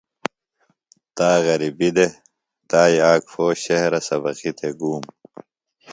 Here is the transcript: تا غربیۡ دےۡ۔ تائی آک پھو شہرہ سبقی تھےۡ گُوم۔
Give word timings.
تا 1.15 1.29
غربیۡ 1.45 1.95
دےۡ۔ 1.95 2.11
تائی 2.69 2.97
آک 3.11 3.21
پھو 3.31 3.45
شہرہ 3.63 3.99
سبقی 4.07 4.51
تھےۡ 4.57 4.75
گُوم۔ 4.79 5.03